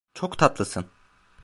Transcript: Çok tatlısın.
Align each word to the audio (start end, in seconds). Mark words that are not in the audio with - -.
Çok 0.13 0.37
tatlısın. 0.37 0.85